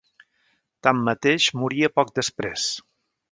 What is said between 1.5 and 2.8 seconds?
moria poc després.